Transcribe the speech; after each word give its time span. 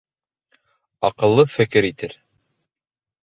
Аҡыллы 1.09 1.45
фекер 1.57 1.87
итер. 1.91 2.17